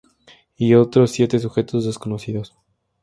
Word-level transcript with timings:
Y 0.57 0.73
otros 0.73 1.11
siete 1.11 1.37
sujetos 1.37 1.85
desconocidos. 1.85 2.55